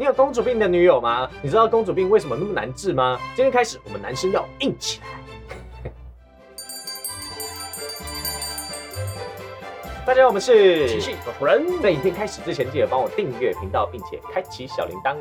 [0.00, 1.28] 你有公主病的女友吗？
[1.42, 3.20] 你知道公主病为什么那么难治吗？
[3.36, 5.08] 今天开始，我们男生要硬起来。
[10.06, 15.14] 大家好，我们是奇迹主人，在影片开始之前，记得帮我订阅频道，并且开启小铃铛。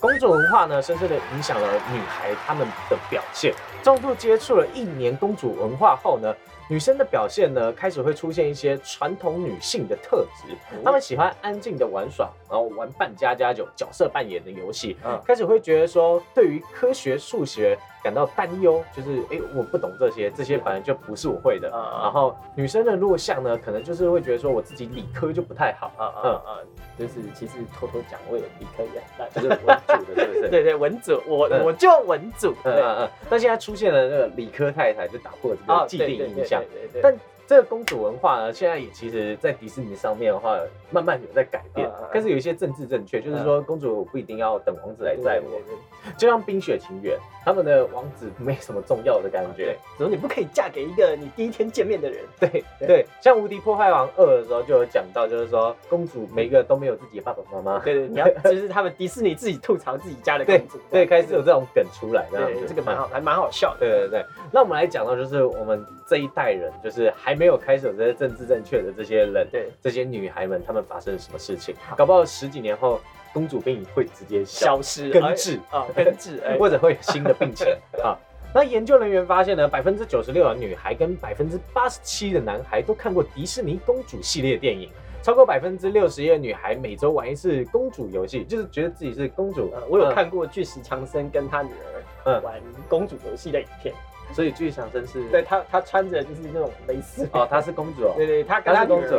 [0.00, 3.54] 公主文化呢，深深的影响了女孩她们的表现。
[3.84, 6.34] 重度接触了一年公主文化后呢，
[6.70, 10.54] 女生的表现呢，开始会出现一些传统女性的特质。
[10.84, 14.96] 她们喜欢安静的玩耍，然后玩扮家家酒、角色扮演的游戏。
[15.04, 21.68] 嗯开始会觉得说，对于科学、数学感到担忧，就是哎、诶我不懂这些，这些本来就不是我会的。
[21.68, 25.90] 嗯嗯然后女生的弱项呢，可能就是会觉得说，我自己理科就不太好。
[25.96, 26.50] 啊啊啊！
[26.96, 30.48] 就是其实偷偷讲，我也理科也很烂， 就是文组的，是不是？
[30.48, 33.08] 对对，文组，我嗯我就文组，对嗯嗯嗯。
[33.28, 37.02] 但现在出现了那个理科太太，就打破了这个既定印象。，对对对对。
[37.02, 40.56] 但这个公主文化呢，现在也其实，在迪士尼上面的话，
[40.92, 52.86] 慢慢有在改变嗯嗯嗯，开始有一些政治正确，就是说公主不一定要等王子来载我，对对就像《冰雪情缘》，他们的王子没什么重要的感对觉。，只是你不可以嫁给一个你第一天见面的人， 对对。
[52.86, 57.80] 对，像《无敌破坏王二》的时候就有讲到，就是说公主每个都没有自己的爸爸妈妈。
[57.80, 62.60] 对对，你要 就是他们迪士尼自己吐槽自己家的公主，对，开始有这种梗出来，这样子。
[62.60, 71.74] 对这个蛮好，还蛮好笑的，对对对，那我们来讲到就是我们这一代人，就是还没有开始有这些政治正确的这些人，对，这些女孩们，她们发生了什么事情？
[71.96, 73.00] 搞不好十几年后，
[73.32, 75.58] 公主病会直接消，失根治。
[75.70, 76.58] 啊，根治， 哎。
[76.58, 77.66] 或者会有新的病情。
[78.04, 78.14] 啊。
[78.54, 84.90] 那研究人员发现呢，百分之九十六的女孩跟百分之八十七的男孩都看过迪士尼公主系列电影，
[85.22, 89.72] 超过百分之六十一的女孩每周玩一次公主游戏，就是觉得自己是公主。
[89.74, 92.42] 呃我有嗯，看过巨石强森跟他女儿嗯。
[92.42, 93.94] 玩公主游戏的影片，
[94.32, 99.14] 所以巨想真是对他他穿着就是那种蕾丝，哦，她是公主哦，对对，她她是公主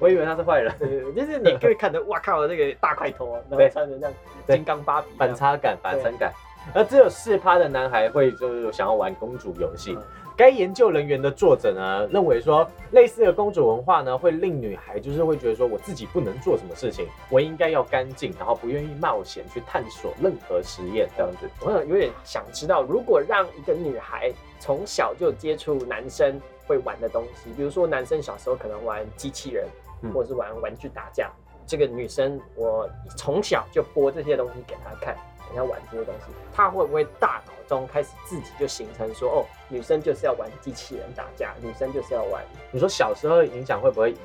[0.00, 0.72] 我以为她是坏人。
[0.78, 3.68] 对对对，就是你可以看的，哇靠，那个大块头，然对。
[3.68, 4.14] 后穿着这样
[4.46, 6.32] 金刚芭比，反差感、反差感。
[6.72, 10.02] 而只有四趴的男孩会就是想要玩公主游戏嗯。
[10.36, 21.48] 该研究人员的作者呢认为说，类似的公主文化呢会令女孩就是会觉得说，我自己不能做什么事情，我应该要干净，然后不愿意冒险去探索任何实验这样子。
[21.60, 29.64] 我想有点想知道，如果让一个女孩从小就接触男生会玩的东西，比如说男生小时候可能玩机器人，
[30.02, 31.30] 嗯或者是玩玩具打架，
[31.64, 35.16] 这个女生我从小就播这些东西给她看，
[35.50, 44.18] 给她玩这些东西，他会不会大脑中开始自己就形成说，哦，女生就是要玩机器人打架，女生就是要玩你说小时候的影响会不会影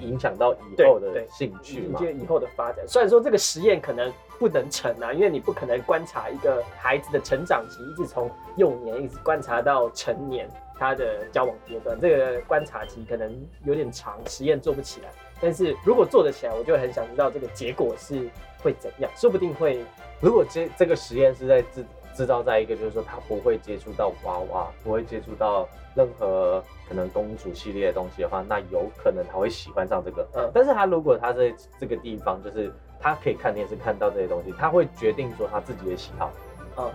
[0.00, 2.10] 影响到以后的对兴趣嘛就？
[2.10, 2.86] 以后的发展。
[2.88, 13.30] 虽然说这个实验可能不能成啊，因为你不可能观察一个孩子的成长期，一直从幼年一直观察到成年他的交往阶段，这个观察期可能
[13.64, 15.10] 有点长，实验做不起来。
[15.42, 18.30] 但是如果做得起来，我就很想知道这个结果是
[18.62, 19.84] 会怎样，说不定会
[20.20, 30.26] 如果这这个实验是在制制造在一个，就是说他不会接触到娃娃，不会接触到任何可能公主系列的东西的话，那有可能他会喜欢上这个。
[30.34, 30.50] 嗯。
[30.54, 36.30] 但是他如果他在这个地方，就是他可以看电视看到这些东西，他会决定说他自己的喜好，
[36.76, 36.90] 嗯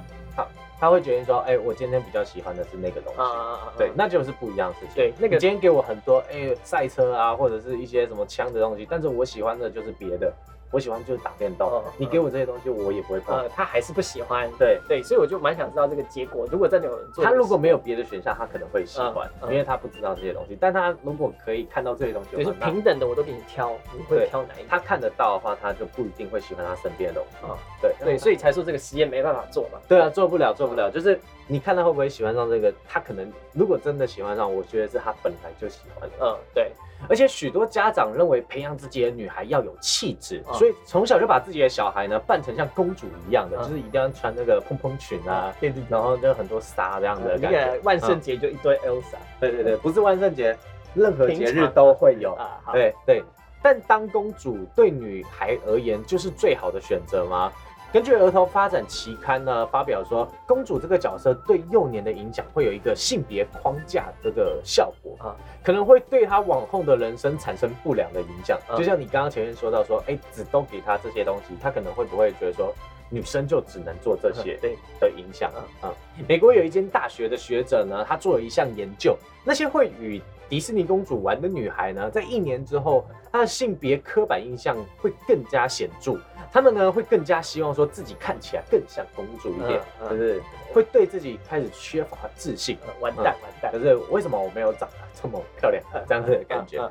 [0.80, 3.20] 他会决定说，哎、我今天比较喜欢的是那个东西。
[3.20, 4.96] 啊对，那就是不一样的事情。
[4.96, 10.32] 对那个今天给我很多哎赛、车啊，或者是一些什么枪的东西，但是我喜欢的就是别的，
[10.72, 11.70] 我喜欢就是打电动。
[11.86, 13.36] 嗯你给我这些东西，我也不会碰。
[13.36, 14.50] 呃他还是不喜欢。
[14.58, 16.48] 对，对，所以我就蛮想知道这个结果。
[16.52, 20.58] 如果真的有人做他如果没有别的选项，他可能会喜欢，因为他不知道这些东西。
[20.60, 24.70] 但他如果可以看到这些东西对是平等的，我都给你挑，你会挑哪一个？
[24.70, 27.46] 他看得到的话，他就不一定会喜欢他身边的东西。
[27.46, 29.80] 啊对对，所以才说这个实验没办法做嘛。
[29.88, 30.92] 对啊，做不了，做不了。
[30.92, 36.16] 就是你看他会不会喜欢上这个，他可能如果真的喜欢上，我觉得是他本来就喜欢的。
[36.20, 36.72] 嗯，对，
[37.10, 45.54] 而且许多家长认为培养自己的女孩要有气质，嗯所以从小就把自己的小孩呢扮成像公主一样的，嗯就是一定要穿那个蓬蓬裙啊，
[45.90, 47.72] 然后就很多纱这样的那感觉。
[47.74, 50.58] 个万圣节就一堆 Elsa 对对对，不是万圣节，
[50.94, 52.38] 任何节日都会有。
[52.74, 53.24] 对对，
[53.62, 57.52] 但当公主对女孩而言就是最好的选择吗？
[57.94, 68.60] 根据儿童发展期刊呢发表说，公主这个角色对幼年的影响会有一个性别框架这个效果啊可能会对她往后的人生产生不良的影响。
[68.70, 72.74] 嗯就像你刚刚前面说到说，哎，只都给她这些东西，她可能会不会觉得说，
[73.10, 74.58] 女生就只能做这些？
[74.62, 75.50] 对，的影响
[75.82, 75.90] 啊、
[76.28, 86.18] 美国有一间大学的学者呢，他做了一项研究，那些会与迪士尼公主玩的女孩呢，在一年之后，她的性别刻板印象会更加显著。
[86.52, 90.42] 她们呢会更加希望说自己看起来更像公主一点，嗯嗯就是
[90.74, 92.78] 会对自己开始缺乏自信。
[92.86, 95.84] 呃完蛋完蛋可，是为什么我没有长得这么漂亮？
[96.08, 96.82] 这样子的感觉。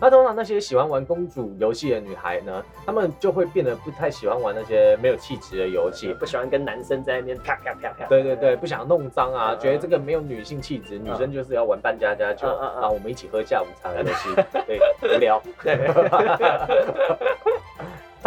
[0.00, 6.14] 那通常那些喜欢玩公主游戏的女孩呢，她们就会变得不太喜欢玩那些没有气质的游戏。
[6.14, 8.06] 不喜欢跟男生在那边啪啪啪啪。
[8.06, 14.28] 对对对，不想弄脏啊，嗯觉得这个没有女性气质，女生就是要玩扮家家酒，然后我们一起喝下午茶的东西，
[14.66, 14.78] 对，
[15.16, 15.42] 无聊。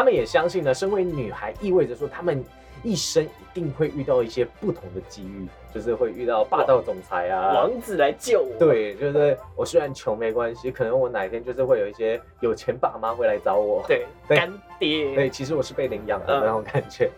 [0.01, 2.43] 对，他们也相信呢，身为女孩意味着说，他们
[2.83, 7.53] 一生一定会遇到一些不同的机遇，就是会遇到霸道总裁啊。
[7.53, 8.57] 王子来救我。
[8.57, 13.83] 对，就是我虽然穷没关系，可能我哪一天就是会有一些有钱爸妈会来找我。
[13.87, 15.13] 对，对干爹。
[15.13, 17.09] 对，其实我是被领养的嗯那种感觉。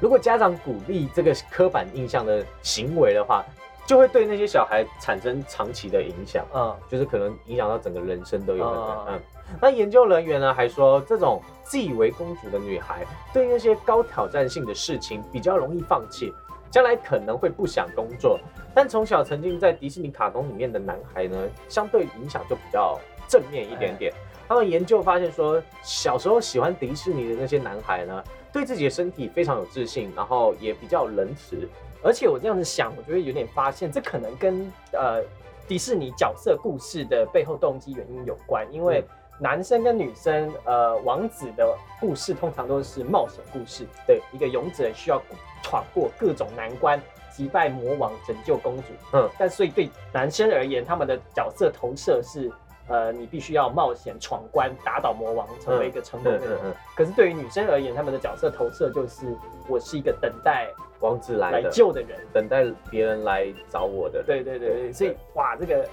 [0.00, 3.44] 如果家长鼓励这个刻板印象的行为的话，
[3.86, 6.44] 就会对那些小孩产生长期的影响。
[6.52, 8.80] 嗯，就是可能影响到整个人生都有可能。
[8.80, 9.20] 哦嗯，
[9.60, 16.32] 那研究人员呢还说，这种自以为公主的女孩，对那些高挑战性的事情比较容易放弃，
[16.70, 18.38] 将来可能会不想工作。
[18.74, 24.12] 但从小曾经在迪士尼卡通里面的男孩呢，相对影响就比较正面一点点。
[24.48, 31.68] 他们研究发现说，小时候喜欢迪士尼的那些男孩呢，对自己的身体非常有自信，然后也比较仁慈。
[32.02, 35.22] 而且我这样子想，我觉得有点发现，这可能跟呃
[35.68, 38.66] 迪士尼角色故事的背后动机原因有关。
[38.72, 45.20] 因为嗯男生跟女生，呃，王子的故事通常都是冒险故事，对一个勇者需要
[45.62, 47.00] 闯过各种难关，
[47.32, 48.84] 击败魔王，拯救公主。
[49.12, 52.50] 嗯，但所以对男生而言，他们的角色投射是。
[52.88, 56.48] 呃，你必须要冒险闯关，打倒魔王，成为一个成功的人。
[56.48, 59.24] 嗯嗯嗯，可是对于女生而言，他们的角色投射就是
[59.68, 60.68] 我是一个等待
[60.98, 62.18] 王子来来，救的人。
[62.32, 64.22] 等待别人来找我的。
[64.24, 65.88] 对对对对，所以哇，这个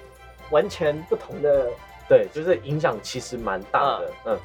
[0.50, 1.68] 完全不同的，
[2.09, 4.39] 对，就是影响其实蛮大的，嗯，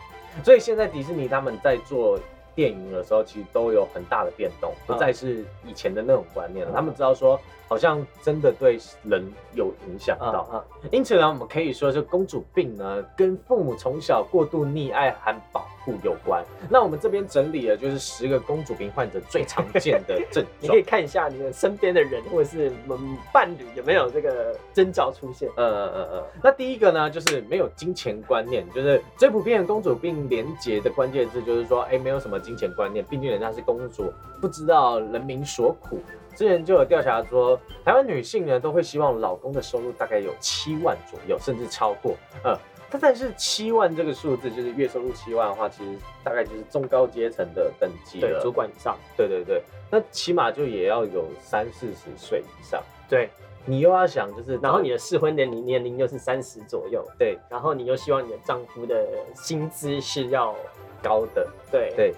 [0.44, 2.16] 所以现在迪士尼他们在做
[2.55, 6.70] 电影的时候，其实都有很大的变动，不再是以前的那种观念了。
[6.70, 9.25] 嗯他们知道说，好像真的对人
[9.55, 16.44] 有影响啊到，啊，因此呢，我们可以说是公主病呢，跟父母从小过度溺爱和保护有关。
[16.70, 20.84] 那我们这边整理了就是十个公主病患者最常见的症状 你可以。
[20.84, 25.49] 看一下你的身边的人或者是嗯伴侣有没有这个征兆出现。
[25.56, 35.99] 呃呃呃呃，那第一个呢，就是没有金钱观念，就是最普遍的公主病连结的关键字就是说，哎，没有什么金钱观念，毕竟人家是公主，不知道人民所苦。
[36.34, 42.16] 之前就有调查说，台湾女性呢都会希望老公的收入大概有七万左右，甚至超过。
[42.42, 42.58] 呃，
[42.90, 48.40] 但但是七万这个数字，就是月收入七万的话，其实大概就是中高阶层的等级对，了。
[48.42, 48.96] 主管以上。
[49.16, 52.82] 对对对，那起码就也要有三四十岁以上。
[53.08, 53.28] 对，
[53.64, 60.54] 你又要想，就是然后你的适婚年龄年龄又是三十左右，对然后你又希望你的丈夫的薪资是要
[61.02, 61.46] 高的。
[61.70, 62.14] 对对，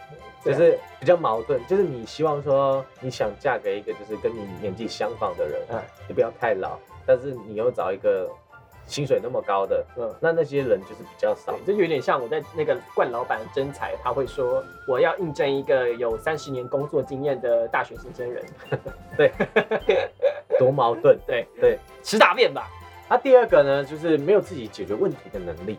[0.46, 8.31] 就是比较矛盾，就是你希望说你想嫁给一个就是跟你年纪相仿的人，嗯你不要太老，但是你又找一个
[8.87, 10.14] 薪水那么高的，嗯。
[10.20, 18.44] 那那些人就是比较少这就有点像我在那个冠老板征才，他会说我要应征一个有三十年工作经验的大学新鲜人，
[19.16, 19.32] 对
[20.58, 21.19] 多矛盾。
[21.26, 22.70] 对对，吃大便吧。
[23.08, 25.78] 那、第二个呢，就是没有自己解决问题的能力。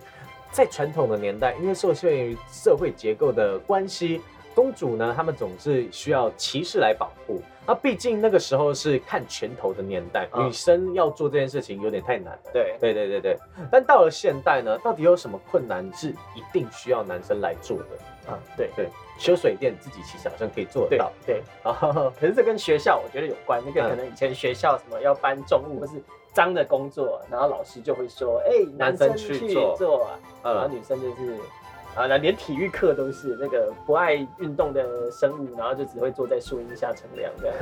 [0.50, 4.22] 在传统的年代，因为受限于社会结构的关系，
[4.58, 7.40] 公主呢，她们总是需要骑士来保护。
[7.68, 12.40] 那毕竟那个时候是看拳头的年代，嗯女生要做这件事情有点太难了。
[12.52, 13.38] 对，对对对对，
[13.72, 18.32] 但到了现代呢，到底有什么困难是一定需要男生来做的？
[18.32, 18.90] 啊，对对，
[19.20, 21.12] 修水电自己其实好像可以做得对到。
[21.24, 21.44] 对。
[21.64, 26.02] 哦， 可是这跟学校我觉得有关，那个嗯可能以前学校什么要搬重物或是
[26.34, 30.10] 脏的工作，然后老师就会说，哎、男男生生去去做做啊，
[30.42, 31.36] 然后呃，女生就是。
[31.98, 37.56] 啊，那连体育课都是那个不爱运动的生物，然后就只会坐在树荫下乘凉这样。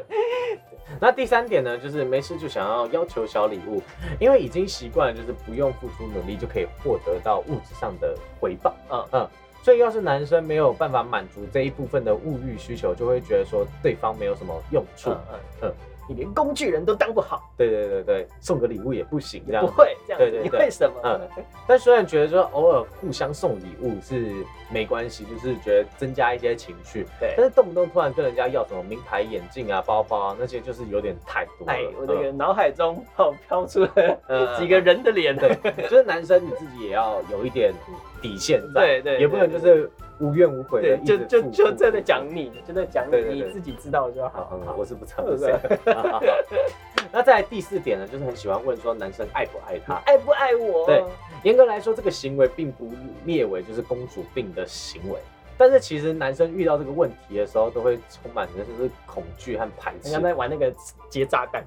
[0.98, 3.80] 那第三点呢，就是没事就想要要求小礼物，
[4.18, 8.74] 因为已经习惯了，就是不用付出努力就可以获得到物质上的回报。
[8.90, 9.28] 嗯嗯，
[9.62, 15.10] 所以要是男生没有办法满足这一部分的物欲需求，就会觉得说对方没有什么用处。
[15.10, 15.72] 嗯嗯嗯
[16.08, 19.72] 你连工具人都当不好，对对对对，送个礼物也不行这样不。
[19.72, 20.96] 会这样子，对对对你为什么？
[21.04, 21.20] 嗯
[21.68, 24.32] 但虽然觉得说偶尔互相送礼物是
[24.70, 31.72] 没关系，就是觉得增加一些情趣，对但是动不动突然跟人家要什么名牌眼镜啊、包包啊，那些就是有点太多了。
[31.72, 33.90] 哎，我那个脑海中好飘出了
[34.28, 35.56] 嗯几个人的脸，对，
[35.88, 37.72] 就是男生你自己也要有一点
[38.22, 45.94] 底线在，对对，也不能就是无怨无悔的对，就就就这真的讲你，就在讲你你自己知道就好好。，嗯我是不知道是是谁。
[45.94, 46.22] 好好好
[47.12, 49.94] 那再来第四点呢，就是很喜欢问说男生爱不爱他。
[50.06, 50.86] 爱不爱我？
[50.86, 51.04] 对
[51.44, 52.90] 严格来说，这个行为并不
[53.24, 55.18] 列为就是公主病的行为，
[55.56, 60.28] 但是其实男生遇到这个问题的时候，都会充满着就是恐惧和排斥人家。
[60.28, 60.72] 在玩那个
[61.08, 61.62] 结炸弹，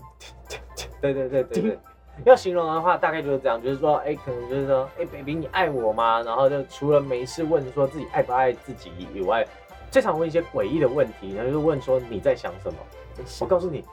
[0.99, 1.79] 对对对对对，
[2.25, 6.21] 要形容的话，大概就是这样，就是说，哎、可能就是说，哎、b a b y 你爱我吗？
[6.21, 9.45] 然后就除了没事问说自己爱不爱自己以外，
[9.89, 12.77] 最常问一些诡异的问题，然后就问说你在想什么？
[13.39, 13.83] 我告诉你，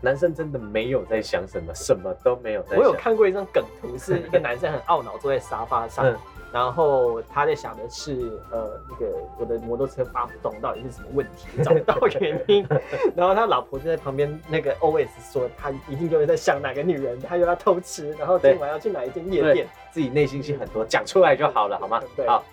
[0.00, 2.78] 男生真的没有在想什么，什么都没有在想。
[2.78, 6.16] 我有看过一张梗图，是一个男生很懊恼坐在沙发上，嗯
[6.52, 12.66] 然后他在想的是，呃，那个我的摩托车发不动到底是什么问题，找不到原因。
[13.14, 19.66] 然后他老婆就在旁边那个 always 说，他一定就是在想哪个女人，他又要偷吃，然后今晚要去哪一间夜店。
[19.90, 22.00] 自己内心戏很多，讲出来就好了，好吗？
[22.14, 22.44] 对好。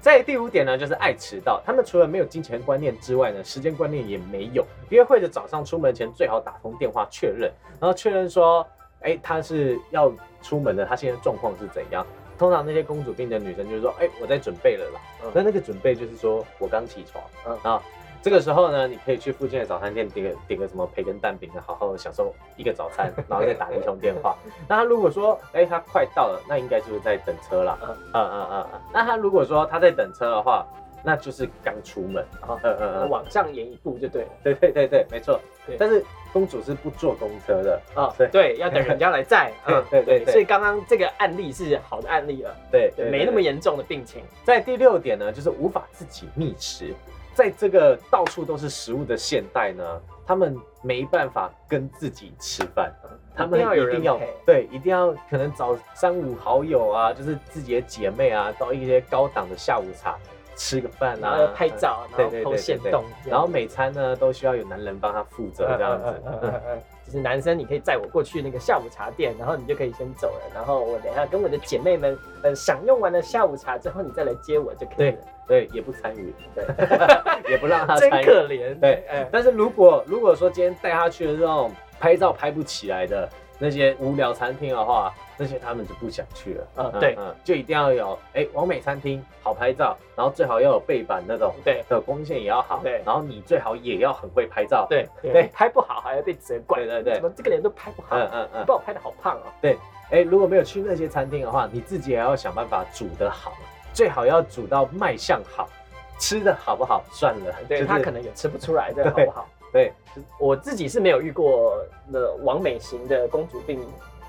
[0.00, 1.62] 在第五点呢，就是爱迟到。
[1.64, 4.64] 他们除了没有金钱观念之外呢，时间观念也没有。
[4.90, 8.66] 约会的早上出门前最好打通电话确认，然后确认说，
[9.00, 12.06] 哎，他是要出门的，他现在状况是怎样？
[12.38, 15.00] 通常那些公主病的女生就是说，哎，我在准备了啦。
[15.24, 17.82] 嗯那那个准备就是说我刚起床，嗯啊，
[18.22, 24.36] 这个时候呢，你可以去附近的早餐店点个点个什么培根蛋饼，好好享受一个早餐，然后再打一通电话。
[24.68, 27.78] 那他如果说，哎、他快到了，那应该就是在等车啦。
[27.82, 28.80] 嗯嗯嗯嗯嗯。
[28.92, 30.66] 那他如果说他在等车的话，
[31.04, 32.24] 那就是刚出门。
[32.40, 33.08] 好嗯嗯嗯。
[33.08, 34.28] 往上延一步就对了。
[34.42, 35.38] 对对对对，没错。
[35.78, 37.80] 但是公主是不坐公车的。
[37.94, 39.52] 啊、对对，要等人家来载。
[39.64, 43.44] 对嗯对对对所以刚刚这个案例是好的案例了，对对，没那么。
[43.44, 44.22] 严重的病情。
[44.42, 46.94] 在第六点呢，就是无法自己觅食。
[47.34, 49.84] 在这个到处都是食物的现代呢，
[50.26, 52.90] 他们没办法跟自己吃饭。
[53.36, 60.16] 他们一定要对，一定要可能找三五好友啊，就是自己的姐妹啊，到一些高档的下午茶
[60.56, 66.22] 吃个饭啊然后要，拍照，然后偷现对动，然后每餐呢都需要有男人帮他负责这样子。
[67.04, 75.18] 就是男生，你可以载我过去那个下午茶店，然后你就可以先走了，然后我等一下跟我的姐妹们，呃，享用完了下午茶之后，你再来接我就可以了。
[75.46, 76.64] 对，也不参与，对，
[77.46, 78.24] 也不让他真参与。
[78.24, 78.80] 可怜。
[78.80, 81.70] 对哎，但是如果如果说今天带他去的这种
[82.00, 83.28] 拍照拍不起来的
[83.64, 86.66] 那些无聊餐厅的话，那些他们就不想去了。
[86.76, 94.86] 嗯对嗯，就一定要有哎完美餐厅好拍照，然后最好要有背板那种对的光线也要好，对然后你最好也要很会拍照。
[94.90, 96.80] 对对对，拍不好还要被责怪。
[96.80, 98.18] 对对对怎么这个人都拍不好？
[98.18, 99.46] 嗯嗯嗯把我拍的好胖哦。
[99.62, 99.78] 对
[100.10, 103.54] 哎，如果没有去那些餐厅的话，你自己也要想办法煮的好，
[103.94, 105.66] 最好要煮到卖相好，
[106.18, 107.54] 吃的好不好算了。
[107.66, 109.48] 对就是他可能也吃不出来，这好不好？
[109.74, 109.92] 对，
[110.38, 113.80] 我自己是没有遇过那王美型的公主病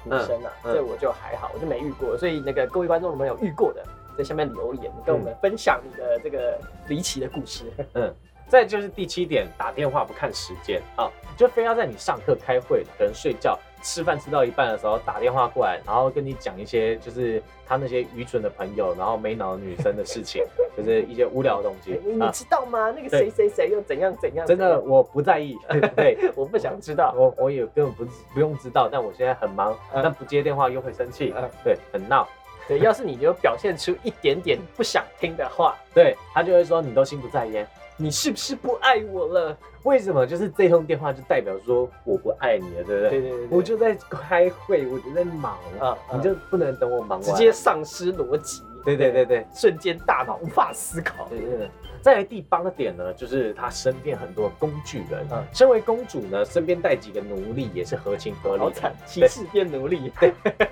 [0.04, 2.18] 女生啊，嗯嗯这我就还好，我就没遇过。
[2.18, 3.86] 所以那个各位观众朋友遇过的，
[4.18, 7.72] 在下面留言跟我们分享你的这个离奇的故事。
[7.94, 8.12] 嗯，
[8.48, 20.44] 再就是第七点，打电话不看时间啊，就非要在你上课、开会、可能睡觉、吃饭吃到一半的时候打电话过来，然后跟你讲一些就是他那些愚蠢的朋友，然后没脑的女生的事情，
[20.76, 22.20] 就是一些无聊的东西你。
[22.32, 22.90] 知道吗？
[22.90, 24.46] 那个对谁谁谁又怎样怎样？
[24.48, 25.56] 真的我不在意，
[25.96, 27.14] 对 我不想知道。
[27.16, 32.28] 我我也根本不不用知道，但我现在很忙，嗯但不接电话又会生气嗯，对，很闹。
[32.68, 39.56] 对，要是你有表现出一点点不想听的话，对他就会说你都心不在焉，你是不是不爱我了？
[39.86, 40.26] 为什么？
[40.26, 43.10] 就是这通电话就代表说我不爱你了，对不对？
[43.10, 47.22] 对对对，我就在开会，我就在忙，啊你就不能等我忙完？
[47.22, 48.64] 直接丧失逻辑。
[48.84, 51.28] 对对对对瞬间大脑无法思考。
[51.28, 51.70] 对对对。
[52.02, 55.26] 再来第八个点呢，就是她身边很多工具人。
[55.32, 58.64] 嗯身为公主呢，身边带几个奴隶也是合情合理的。
[58.64, 60.12] 好惨，骑士变奴隶。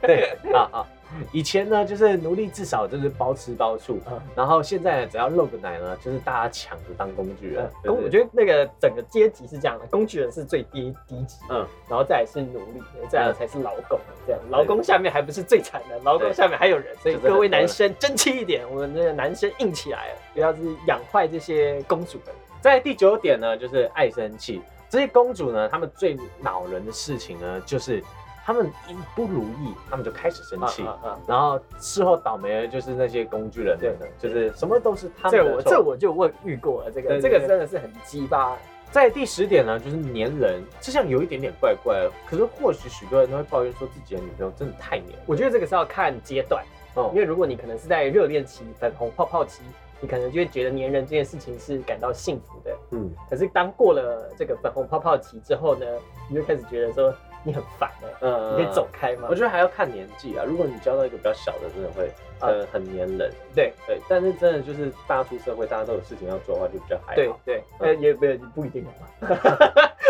[0.02, 0.86] 对啊 啊！
[1.32, 7.70] 以前呢，就是奴隶至少就是包吃包住，嗯然后现在呢只要露个奶呢，就是大家抢着当工具人。
[7.82, 22.34] 对公，不对我觉得那个整个阶级是这样的，工具人是最低低级，嗯，然后再来是奴隶，再来嗯才是劳工，这样劳工下面还不是最惨的，劳工下面还有人，所以各位男生争气一点，我们这个男生硬起来了，不要是养坏这些公主们。
[22.62, 24.62] 在第九点呢，就是爱生气。
[24.90, 28.02] 这些公主呢，她们最恼人的事情呢，就是
[28.46, 30.84] 她们一不如意，他们就开始生气。
[30.84, 35.72] 啊啊然后事后倒霉的就是那些工具人对的，就是什么都是他这们的错。
[35.72, 38.58] 我这我就问遇过了，这个这个真的是很鸡巴。
[38.92, 45.18] 在第十点呢，就是黏人，这像有一点点怪怪，可是或许许多人都会抱怨说自己的女朋友真的太黏。
[45.26, 49.64] 我觉得这个是要看阶段，哦因为如果你可能是在热恋期、粉红泡泡期，
[50.00, 52.78] 你可能就会觉得黏人这件事情是感到幸福的。
[52.92, 55.88] 嗯，可是当过了这个粉红泡泡期之后呢，
[56.30, 57.12] 你就开始觉得说
[57.44, 58.88] 你很烦哎、嗯你可以走。
[58.92, 59.28] 开吗？
[59.30, 62.10] 我觉得还要看年纪啊，如果你交到一个比较小的，真的会
[62.40, 63.32] 呃很黏人。
[63.54, 67.16] 对对，但是真的就是大家出社会，大家都有事情要做的话，就比较还好。
[67.16, 68.92] 对对，呃也 不不一定嘛。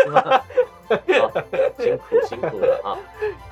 [1.78, 2.98] 辛苦辛苦了啊！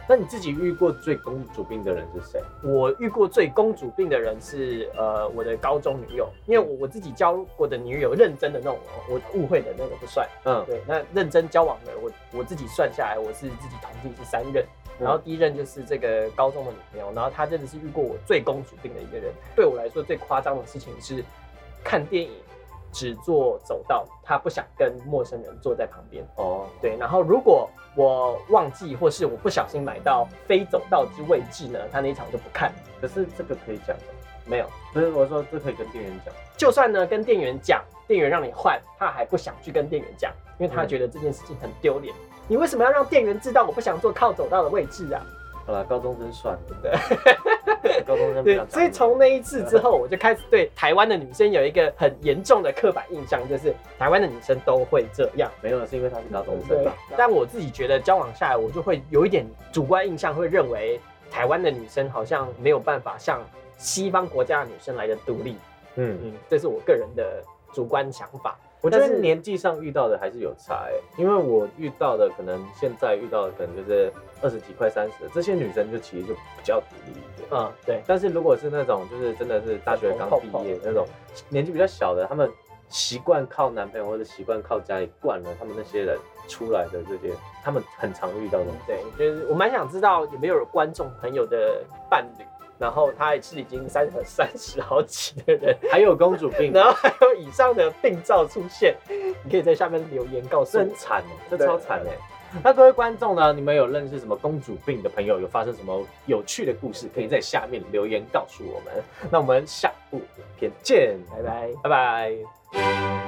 [0.09, 2.43] 那你自己遇过最公主病的人是谁？
[2.63, 10.29] 我遇过最公主病的人是呃我的高中女友，因为我我自己交过的女友认真的那种哦，我误会的那个不算。
[10.45, 14.65] 嗯对，那认真交往的我我自己算下来，我是自己统计是三任。
[15.01, 19.33] 然后第一任就是这个高中的女朋友，然后她真的是遇过我最公主病的一个人。
[19.57, 21.25] 对我来说最夸张的事情是
[21.83, 22.31] 看电影
[22.93, 26.25] 只做走道，他不想跟陌生人坐在旁边。
[26.37, 32.73] 哦，对，然后如果我忘记或是我不小心买到非走道之位置呢，他那一场就不看。
[33.01, 34.05] 可是这个可以讲的，
[34.47, 36.33] 没有，不是我说这可以跟店员讲。
[36.57, 42.15] 就算呢跟店员讲，店员让你换，他还不想去跟店员讲，因为他觉得这件事情很丢脸。
[42.47, 45.25] 你为什么要让店员知道我不想坐靠走道的位置啊？
[45.65, 47.01] 好了，高中生算了，
[48.07, 55.51] 高中生不对，所以从那一次之后，我就开始对台湾的女生有一个很严重的刻板印象，就是台湾的女生都会这样。
[55.63, 61.01] 没有，是因为她是高中生对？，但我自己觉得交往下来，我就会有一点主观印象，会认为
[61.31, 63.41] 台湾的女生好像没有办法像
[63.79, 65.57] 西方国家的女生来的独立。
[65.97, 67.43] 嗯，嗯，这是我个人的
[67.73, 68.59] 主观想法。
[68.83, 74.13] 我觉得年纪上遇到的还是有差哎、因为我遇到的可能现在遇到的可能就是
[74.43, 77.49] 二十几快三十，这些女生就其实就比较独立一点。
[77.53, 81.07] 嗯，对，但是如果是那种就是真的是大学刚毕业那种
[81.49, 82.51] 年纪比较小的，他们
[82.89, 88.67] 习惯靠男朋友或者习惯靠家里惯了，他们那些人出来的这些，他们很常遇到的。
[88.87, 92.45] 对，就是我蛮想知道有没有观众朋友的伴侣，
[92.83, 98.97] 然后他也是已经三 三十好几的人，还有公主病，然后还有以上的病灶出现，
[99.45, 100.97] 你可以在下面留言告诉我这很。
[100.97, 102.11] 惨哎，这超惨哎。
[102.63, 103.53] 那各位观众呢？
[103.53, 105.41] 你们有认识什么公主病的朋友？
[105.41, 107.09] 有发生什么有趣的故事？
[107.15, 109.03] 可以在下面留言告诉我们。
[109.31, 111.71] 那我们下部影片见，拜拜。
[111.85, 113.22] 拜拜。